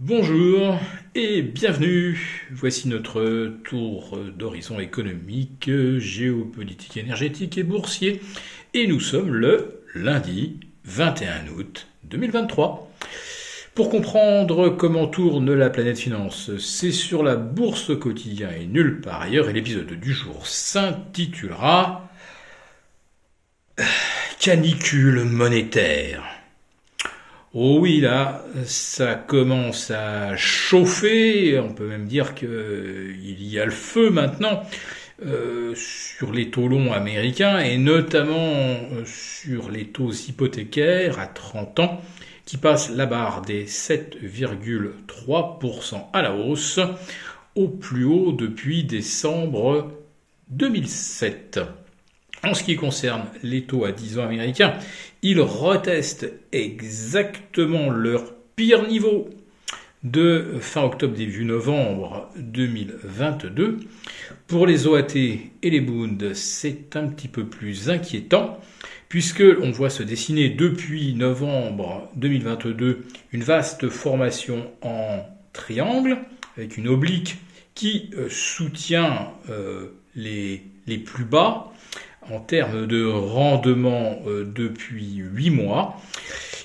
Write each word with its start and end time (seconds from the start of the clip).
Bonjour 0.00 0.76
et 1.14 1.40
bienvenue. 1.40 2.48
Voici 2.50 2.88
notre 2.88 3.54
tour 3.62 4.18
d'horizon 4.36 4.80
économique, 4.80 5.70
géopolitique, 5.98 6.96
énergétique 6.96 7.58
et 7.58 7.62
boursier. 7.62 8.20
Et 8.74 8.88
nous 8.88 8.98
sommes 8.98 9.32
le 9.32 9.84
lundi 9.94 10.58
21 10.84 11.46
août 11.56 11.86
2023. 12.02 12.90
Pour 13.76 13.88
comprendre 13.88 14.70
comment 14.70 15.06
tourne 15.06 15.54
la 15.54 15.70
planète 15.70 16.00
finance, 16.00 16.56
c'est 16.58 16.90
sur 16.90 17.22
la 17.22 17.36
bourse 17.36 17.96
quotidien 17.96 18.50
et 18.50 18.66
nulle 18.66 19.00
part 19.00 19.22
ailleurs. 19.22 19.48
Et 19.48 19.52
l'épisode 19.52 19.92
du 19.92 20.12
jour 20.12 20.48
s'intitulera 20.48 22.10
Canicule 24.40 25.22
monétaire. 25.22 26.43
Oh 27.56 27.78
oui, 27.80 28.00
là, 28.00 28.44
ça 28.64 29.14
commence 29.14 29.92
à 29.92 30.36
chauffer. 30.36 31.56
On 31.60 31.72
peut 31.72 31.86
même 31.86 32.06
dire 32.06 32.34
qu'il 32.34 33.36
y 33.38 33.60
a 33.60 33.64
le 33.64 33.70
feu 33.70 34.10
maintenant 34.10 34.64
euh, 35.24 35.72
sur 35.76 36.32
les 36.32 36.50
taux 36.50 36.66
longs 36.66 36.92
américains 36.92 37.60
et 37.60 37.78
notamment 37.78 38.34
euh, 38.34 39.04
sur 39.04 39.70
les 39.70 39.86
taux 39.86 40.10
hypothécaires 40.10 41.20
à 41.20 41.28
30 41.28 41.78
ans 41.78 42.02
qui 42.44 42.56
passent 42.56 42.90
la 42.90 43.06
barre 43.06 43.42
des 43.42 43.66
7,3% 43.66 46.06
à 46.12 46.22
la 46.22 46.34
hausse 46.34 46.80
au 47.54 47.68
plus 47.68 48.04
haut 48.04 48.32
depuis 48.32 48.82
décembre 48.82 49.92
2007. 50.50 51.60
En 52.46 52.52
ce 52.52 52.62
qui 52.62 52.76
concerne 52.76 53.24
les 53.42 53.62
taux 53.62 53.84
à 53.84 53.92
10 53.92 54.18
ans 54.18 54.24
américains, 54.24 54.74
ils 55.22 55.40
retestent 55.40 56.30
exactement 56.52 57.88
leur 57.90 58.34
pire 58.54 58.86
niveau 58.86 59.30
de 60.02 60.58
fin 60.60 60.82
octobre 60.82 61.14
début 61.14 61.46
novembre 61.46 62.28
2022. 62.36 63.78
Pour 64.46 64.66
les 64.66 64.86
OAT 64.86 65.16
et 65.16 65.70
les 65.70 65.80
Bund, 65.80 66.34
c'est 66.34 66.96
un 66.96 67.08
petit 67.08 67.28
peu 67.28 67.46
plus 67.46 67.88
inquiétant 67.88 68.60
puisque 69.08 69.44
on 69.62 69.70
voit 69.70 69.90
se 69.90 70.02
dessiner 70.02 70.50
depuis 70.50 71.14
novembre 71.14 72.10
2022 72.16 73.04
une 73.32 73.42
vaste 73.42 73.88
formation 73.88 74.70
en 74.82 75.20
triangle 75.54 76.18
avec 76.58 76.76
une 76.76 76.88
oblique 76.88 77.38
qui 77.74 78.10
euh, 78.16 78.28
soutient 78.28 79.32
euh, 79.48 79.88
les 80.14 80.60
plus 81.04 81.24
bas 81.24 81.72
en 82.30 82.40
termes 82.40 82.86
de 82.86 83.04
rendement 83.04 84.18
euh, 84.26 84.44
depuis 84.44 85.16
8 85.16 85.50
mois. 85.50 86.00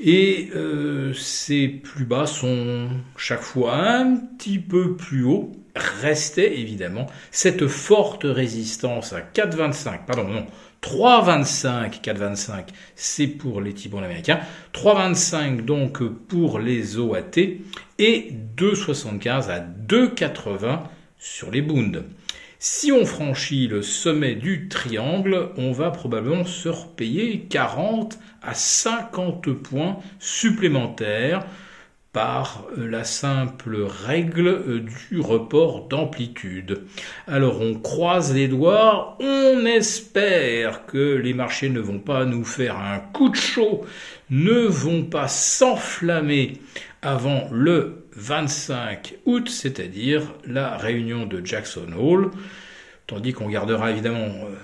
Et 0.00 0.50
euh, 0.54 1.12
ces 1.14 1.68
plus 1.68 2.04
bas 2.04 2.26
sont 2.26 2.88
chaque 3.16 3.42
fois 3.42 3.76
un 3.76 4.16
petit 4.16 4.58
peu 4.58 4.96
plus 4.96 5.24
hauts. 5.24 5.52
Restait 5.76 6.60
évidemment 6.60 7.06
cette 7.32 7.66
forte 7.66 8.22
résistance 8.24 9.12
à 9.12 9.20
4,25, 9.20 10.04
pardon, 10.06 10.28
non, 10.28 10.46
3,25, 10.82 12.00
4,25, 12.00 12.66
c'est 12.94 13.26
pour 13.26 13.60
les 13.60 13.72
T-bonds 13.72 14.02
américains, 14.02 14.38
3,25 14.72 15.64
donc 15.64 16.02
pour 16.28 16.60
les 16.60 16.98
OAT 16.98 17.38
et 17.98 18.32
2,75 18.56 19.48
à 19.48 19.60
2,80 19.60 20.80
sur 21.18 21.50
les 21.50 21.62
Bundes. 21.62 22.04
Si 22.66 22.90
on 22.92 23.04
franchit 23.04 23.68
le 23.68 23.82
sommet 23.82 24.36
du 24.36 24.68
triangle, 24.68 25.50
on 25.58 25.70
va 25.72 25.90
probablement 25.90 26.46
se 26.46 26.70
repayer 26.70 27.40
40 27.40 28.18
à 28.40 28.54
50 28.54 29.52
points 29.52 29.98
supplémentaires 30.18 31.44
par 32.14 32.64
la 32.74 33.04
simple 33.04 33.82
règle 34.06 34.82
du 35.10 35.20
report 35.20 35.88
d'amplitude. 35.88 36.84
Alors 37.26 37.60
on 37.60 37.74
croise 37.74 38.32
les 38.32 38.48
doigts, 38.48 39.18
on 39.20 39.66
espère 39.66 40.86
que 40.86 41.16
les 41.16 41.34
marchés 41.34 41.68
ne 41.68 41.80
vont 41.80 41.98
pas 41.98 42.24
nous 42.24 42.46
faire 42.46 42.78
un 42.78 42.98
coup 42.98 43.28
de 43.28 43.36
chaud, 43.36 43.84
ne 44.30 44.60
vont 44.60 45.02
pas 45.02 45.28
s'enflammer 45.28 46.54
avant 47.02 47.46
le 47.52 48.03
25 48.16 49.14
août, 49.26 49.48
c'est-à-dire 49.48 50.22
la 50.46 50.76
réunion 50.76 51.26
de 51.26 51.44
Jackson 51.44 51.88
Hole, 51.98 52.30
tandis 53.06 53.32
qu'on 53.32 53.48
gardera 53.48 53.90
évidemment 53.90 54.18
euh, 54.18 54.54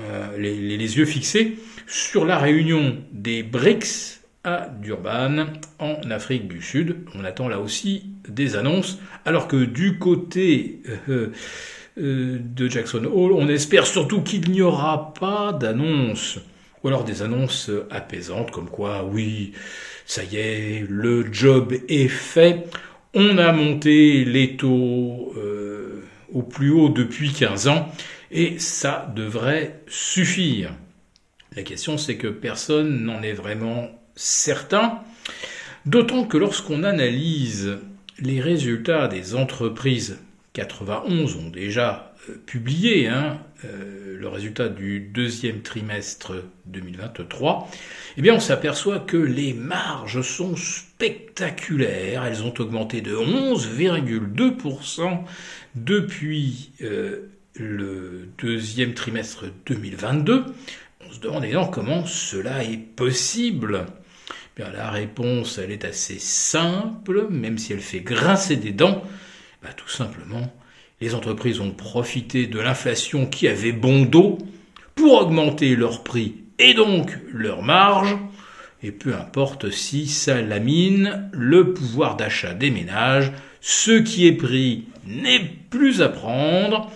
euh, 0.00 0.38
les, 0.38 0.98
yeux 0.98 1.04
fixés 1.04 1.58
sur 1.86 2.24
la 2.24 2.38
réunion 2.38 2.98
des 3.12 3.42
BRICS 3.42 4.20
à 4.44 4.68
Durban, 4.80 5.46
en 5.78 6.10
Afrique 6.10 6.48
du 6.48 6.62
Sud. 6.62 6.98
On 7.14 7.24
attend 7.24 7.48
là 7.48 7.58
aussi 7.58 8.10
des 8.28 8.56
annonces, 8.56 8.98
alors 9.24 9.48
que 9.48 9.64
du 9.64 9.98
côté 9.98 10.82
euh, 11.08 11.32
de 11.96 12.68
Jackson 12.68 13.04
Hole, 13.04 13.32
on 13.32 13.48
espère 13.48 13.86
surtout 13.86 14.20
qu'il 14.20 14.50
n'y 14.50 14.62
aura 14.62 15.14
pas 15.14 15.52
d'annonces, 15.52 16.38
ou 16.82 16.88
alors 16.88 17.04
des 17.04 17.22
annonces 17.22 17.70
apaisantes, 17.90 18.50
comme 18.50 18.68
quoi, 18.68 19.04
oui, 19.04 19.52
ça 20.04 20.22
y 20.22 20.36
est, 20.36 20.86
le 20.88 21.32
job 21.32 21.74
est 21.88 22.08
fait. 22.08 22.68
On 23.18 23.38
a 23.38 23.50
monté 23.50 24.26
les 24.26 24.58
taux 24.58 25.32
euh, 25.38 26.02
au 26.34 26.42
plus 26.42 26.70
haut 26.70 26.90
depuis 26.90 27.32
15 27.32 27.66
ans 27.68 27.90
et 28.30 28.58
ça 28.58 29.10
devrait 29.16 29.80
suffire. 29.88 30.74
La 31.54 31.62
question 31.62 31.96
c'est 31.96 32.18
que 32.18 32.26
personne 32.26 33.04
n'en 33.06 33.22
est 33.22 33.32
vraiment 33.32 33.88
certain, 34.16 35.00
d'autant 35.86 36.24
que 36.24 36.36
lorsqu'on 36.36 36.82
analyse 36.82 37.78
les 38.18 38.42
résultats 38.42 39.08
des 39.08 39.34
entreprises 39.34 40.18
91 40.56 41.36
ont 41.36 41.50
déjà 41.50 42.14
euh, 42.30 42.34
publié 42.46 43.08
hein, 43.08 43.38
euh, 43.66 44.16
le 44.18 44.26
résultat 44.26 44.70
du 44.70 45.00
deuxième 45.00 45.60
trimestre 45.60 46.32
2023, 46.64 47.70
eh 48.16 48.22
bien 48.22 48.34
on 48.34 48.40
s'aperçoit 48.40 49.00
que 49.00 49.18
les 49.18 49.52
marges 49.52 50.22
sont 50.22 50.56
spectaculaires. 50.56 52.24
Elles 52.24 52.42
ont 52.42 52.54
augmenté 52.58 53.02
de 53.02 53.14
11,2% 53.14 55.24
depuis 55.74 56.70
euh, 56.80 57.28
le 57.54 58.26
deuxième 58.38 58.94
trimestre 58.94 59.44
2022. 59.66 60.46
On 61.06 61.12
se 61.12 61.20
demande 61.20 61.44
comment 61.70 62.06
cela 62.06 62.64
est 62.64 62.78
possible. 62.78 63.84
Eh 64.58 64.62
la 64.62 64.90
réponse, 64.90 65.58
elle 65.58 65.70
est 65.70 65.84
assez 65.84 66.18
simple, 66.18 67.28
même 67.28 67.58
si 67.58 67.74
elle 67.74 67.80
fait 67.80 68.00
grincer 68.00 68.56
des 68.56 68.72
dents. 68.72 69.04
Bah, 69.66 69.72
tout 69.76 69.88
simplement, 69.88 70.54
les 71.00 71.16
entreprises 71.16 71.58
ont 71.58 71.72
profité 71.72 72.46
de 72.46 72.60
l'inflation 72.60 73.26
qui 73.26 73.48
avait 73.48 73.72
bon 73.72 74.04
dos 74.04 74.38
pour 74.94 75.14
augmenter 75.14 75.74
leurs 75.74 76.04
prix 76.04 76.36
et 76.60 76.72
donc 76.72 77.10
leurs 77.32 77.62
marges, 77.62 78.16
et 78.84 78.92
peu 78.92 79.12
importe 79.12 79.72
si 79.72 80.06
ça 80.06 80.40
lamine 80.40 81.28
le 81.32 81.72
pouvoir 81.72 82.16
d'achat 82.16 82.54
des 82.54 82.70
ménages, 82.70 83.32
ce 83.60 83.90
qui 83.98 84.28
est 84.28 84.36
pris 84.36 84.84
n'est 85.04 85.50
plus 85.68 86.00
à 86.00 86.10
prendre, 86.10 86.88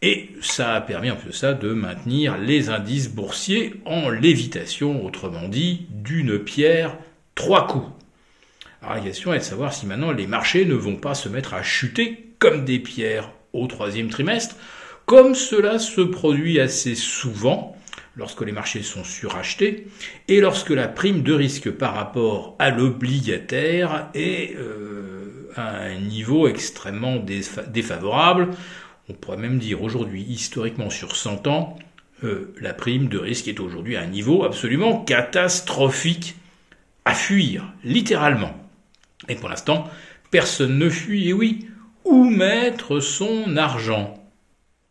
et 0.00 0.30
ça 0.40 0.72
a 0.72 0.80
permis 0.80 1.10
en 1.10 1.16
plus 1.16 1.34
ça 1.34 1.52
de 1.52 1.74
maintenir 1.74 2.38
les 2.38 2.70
indices 2.70 3.10
boursiers 3.10 3.74
en 3.84 4.08
lévitation, 4.08 5.04
autrement 5.04 5.48
dit, 5.48 5.84
d'une 5.90 6.38
pierre 6.38 6.96
trois 7.34 7.66
coups. 7.66 7.95
Alors 8.82 8.94
la 8.94 9.00
question 9.00 9.32
est 9.32 9.38
de 9.38 9.44
savoir 9.44 9.72
si 9.72 9.86
maintenant 9.86 10.12
les 10.12 10.26
marchés 10.26 10.64
ne 10.64 10.74
vont 10.74 10.96
pas 10.96 11.14
se 11.14 11.28
mettre 11.28 11.54
à 11.54 11.62
chuter 11.62 12.34
comme 12.38 12.64
des 12.64 12.78
pierres 12.78 13.30
au 13.52 13.66
troisième 13.66 14.08
trimestre, 14.08 14.56
comme 15.06 15.34
cela 15.34 15.78
se 15.78 16.00
produit 16.00 16.60
assez 16.60 16.94
souvent 16.94 17.76
lorsque 18.16 18.42
les 18.42 18.52
marchés 18.52 18.82
sont 18.82 19.04
surachetés 19.04 19.86
et 20.28 20.40
lorsque 20.40 20.70
la 20.70 20.88
prime 20.88 21.22
de 21.22 21.32
risque 21.32 21.70
par 21.70 21.94
rapport 21.94 22.56
à 22.58 22.70
l'obligataire 22.70 24.08
est 24.14 24.56
euh, 24.56 25.50
à 25.54 25.76
un 25.76 26.00
niveau 26.00 26.48
extrêmement 26.48 27.16
défavorable. 27.16 28.48
On 29.08 29.12
pourrait 29.12 29.36
même 29.36 29.58
dire 29.58 29.82
aujourd'hui, 29.82 30.22
historiquement 30.28 30.90
sur 30.90 31.14
100 31.14 31.46
ans, 31.46 31.78
euh, 32.24 32.54
la 32.60 32.72
prime 32.72 33.08
de 33.08 33.18
risque 33.18 33.48
est 33.48 33.60
aujourd'hui 33.60 33.96
à 33.96 34.02
un 34.02 34.06
niveau 34.06 34.44
absolument 34.44 35.04
catastrophique 35.04 36.36
à 37.04 37.14
fuir, 37.14 37.72
littéralement. 37.84 38.65
Et 39.28 39.34
pour 39.34 39.48
l'instant, 39.48 39.88
personne 40.30 40.78
ne 40.78 40.90
fuit, 40.90 41.28
et 41.28 41.32
oui, 41.32 41.68
où 42.04 42.24
mettre 42.24 43.00
son 43.00 43.56
argent? 43.56 44.14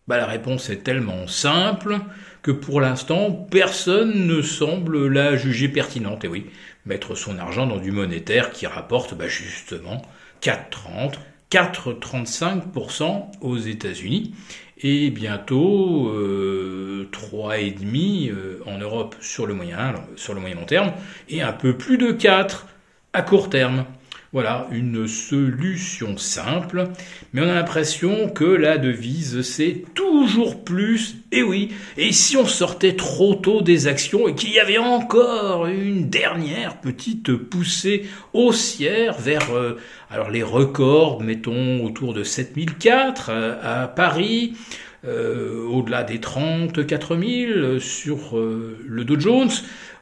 Bah, 0.07 0.17
La 0.17 0.25
réponse 0.25 0.69
est 0.69 0.83
tellement 0.83 1.27
simple 1.27 1.99
que 2.41 2.51
pour 2.51 2.79
l'instant, 2.81 3.31
personne 3.31 4.27
ne 4.27 4.41
semble 4.41 5.07
la 5.07 5.35
juger 5.35 5.67
pertinente. 5.67 6.25
Et 6.25 6.27
oui, 6.27 6.45
mettre 6.85 7.15
son 7.15 7.39
argent 7.39 7.65
dans 7.65 7.77
du 7.77 7.91
monétaire 7.91 8.51
qui 8.51 8.67
rapporte 8.67 9.15
bah, 9.15 9.27
justement 9.27 10.01
4,30, 10.41 11.15
4,35% 11.51 13.31
aux 13.41 13.57
États-Unis 13.57 14.35
et 14.77 15.09
bientôt 15.09 16.09
euh, 16.09 17.09
3,5% 17.11 18.31
euh, 18.31 18.59
en 18.65 18.77
Europe 18.77 19.15
sur 19.21 19.47
le 19.47 19.53
moyen 19.53 19.95
sur 20.15 20.33
le 20.33 20.41
moyen 20.41 20.55
long 20.55 20.65
terme 20.65 20.91
et 21.29 21.41
un 21.41 21.53
peu 21.53 21.77
plus 21.77 21.97
de 21.97 22.11
4 22.11 22.67
à 23.13 23.21
court 23.21 23.49
terme. 23.49 23.85
Voilà, 24.35 24.67
une 24.73 25.07
solution 25.07 26.17
simple, 26.17 26.89
mais 27.31 27.39
on 27.39 27.47
a 27.47 27.53
l'impression 27.53 28.27
que 28.27 28.43
la 28.43 28.77
devise 28.77 29.43
c'est 29.43 29.85
toujours 29.93 30.61
plus, 30.61 31.15
et 31.31 31.41
oui, 31.41 31.71
et 31.95 32.11
si 32.11 32.35
on 32.35 32.45
sortait 32.45 32.97
trop 32.97 33.35
tôt 33.35 33.61
des 33.61 33.87
actions 33.87 34.27
et 34.27 34.35
qu'il 34.35 34.51
y 34.51 34.59
avait 34.59 34.77
encore 34.77 35.67
une 35.67 36.09
dernière 36.09 36.81
petite 36.81 37.33
poussée 37.33 38.07
haussière 38.33 39.17
vers 39.17 39.53
euh, 39.53 39.77
alors 40.09 40.29
les 40.29 40.43
records, 40.43 41.21
mettons 41.21 41.85
autour 41.85 42.13
de 42.13 42.25
7004 42.25 43.29
euh, 43.29 43.55
à 43.63 43.87
Paris, 43.87 44.57
euh, 45.07 45.65
au-delà 45.67 46.03
des 46.03 46.19
34 46.19 47.17
000 47.17 47.79
sur 47.79 48.37
le 48.37 49.03
Dow 49.03 49.19
Jones, 49.19 49.51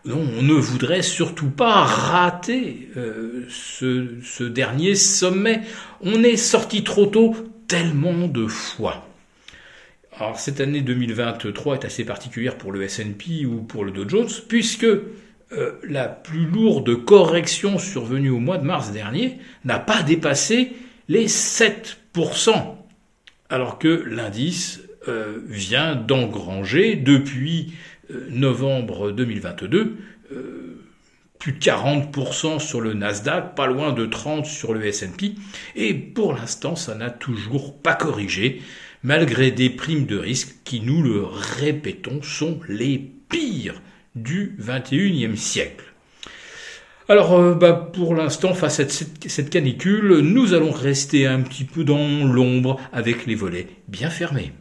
on 0.05 0.41
ne 0.41 0.53
voudrait 0.53 1.01
surtout 1.01 1.49
pas 1.49 1.83
rater 1.83 2.89
euh, 2.97 3.45
ce, 3.49 4.43
dernier 4.43 4.95
sommet. 4.95 5.61
On 6.01 6.23
est 6.23 6.37
sorti 6.37 6.83
trop 6.83 7.05
tôt 7.05 7.35
tellement 7.67 8.27
de 8.27 8.47
fois. 8.47 9.07
Alors 10.17 10.39
cette 10.39 10.59
année 10.59 10.81
2023 10.81 11.75
est 11.75 11.85
assez 11.85 12.03
particulière 12.03 12.57
pour 12.57 12.71
le 12.71 12.83
S&P 12.83 13.45
ou 13.45 13.61
pour 13.61 13.85
le 13.85 13.91
Dow 13.91 14.07
Jones 14.07 14.29
puisque 14.47 14.83
euh, 14.83 15.71
la 15.87 16.07
plus 16.07 16.45
lourde 16.45 17.03
correction 17.03 17.79
survenue 17.79 18.29
au 18.29 18.39
mois 18.39 18.57
de 18.57 18.65
mars 18.65 18.91
dernier 18.91 19.37
n'a 19.63 19.79
pas 19.79 20.03
dépassé 20.03 20.73
les 21.07 21.27
7%, 21.27 21.95
alors 23.49 23.79
que 23.79 24.03
l'indice 24.05 24.81
euh, 25.09 25.39
vient 25.45 25.95
d'engranger 25.95 26.95
depuis 26.95 27.73
euh, 28.09 28.25
novembre 28.29 29.11
2022, 29.11 29.97
euh, 30.31 30.81
plus 31.39 31.51
de 31.51 31.59
40% 31.59 32.59
sur 32.59 32.79
le 32.79 32.93
Nasdaq, 32.93 33.53
pas 33.53 33.67
loin 33.67 33.91
de 33.91 34.05
30% 34.05 34.45
sur 34.45 34.73
le 34.73 34.85
S&P, 34.85 35.35
et 35.75 35.93
pour 35.93 36.33
l'instant 36.33 36.77
ça 36.77 36.95
n'a 36.95 37.09
toujours 37.09 37.77
pas 37.81 37.95
corrigé, 37.95 38.61
malgré 39.03 39.51
des 39.51 39.69
primes 39.69 40.05
de 40.05 40.17
risque 40.17 40.55
qui, 40.63 40.79
nous 40.79 41.03
le 41.03 41.21
répétons, 41.23 42.21
sont 42.21 42.61
les 42.69 42.97
pires 42.97 43.81
du 44.15 44.55
21e 44.61 45.35
siècle. 45.35 45.83
Alors, 47.09 47.55
bah, 47.55 47.73
pour 47.73 48.15
l'instant, 48.15 48.53
face 48.53 48.79
à 48.79 48.87
cette 48.87 49.49
canicule, 49.49 50.19
nous 50.19 50.53
allons 50.53 50.71
rester 50.71 51.27
un 51.27 51.41
petit 51.41 51.65
peu 51.65 51.83
dans 51.83 52.23
l'ombre 52.23 52.79
avec 52.93 53.25
les 53.25 53.35
volets 53.35 53.67
bien 53.89 54.09
fermés. 54.09 54.53